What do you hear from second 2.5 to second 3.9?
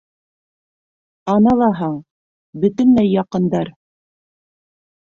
бөтөнләй яҡындар!